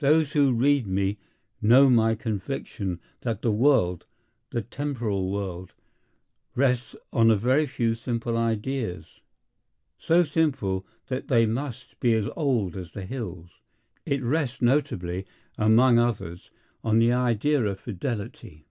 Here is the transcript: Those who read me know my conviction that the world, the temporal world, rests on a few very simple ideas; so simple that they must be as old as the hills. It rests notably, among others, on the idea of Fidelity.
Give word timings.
Those 0.00 0.32
who 0.34 0.52
read 0.52 0.86
me 0.86 1.16
know 1.62 1.88
my 1.88 2.14
conviction 2.14 3.00
that 3.22 3.40
the 3.40 3.50
world, 3.50 4.04
the 4.50 4.60
temporal 4.60 5.32
world, 5.32 5.72
rests 6.54 6.94
on 7.14 7.30
a 7.30 7.38
few 7.38 7.40
very 7.40 7.66
simple 7.94 8.36
ideas; 8.36 9.22
so 9.96 10.22
simple 10.22 10.86
that 11.06 11.28
they 11.28 11.46
must 11.46 11.98
be 11.98 12.12
as 12.12 12.28
old 12.36 12.76
as 12.76 12.92
the 12.92 13.06
hills. 13.06 13.52
It 14.04 14.22
rests 14.22 14.60
notably, 14.60 15.26
among 15.56 15.98
others, 15.98 16.50
on 16.84 16.98
the 16.98 17.12
idea 17.12 17.64
of 17.64 17.80
Fidelity. 17.80 18.66